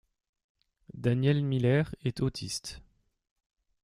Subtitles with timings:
[0.95, 2.81] Daniel Miller est autiste.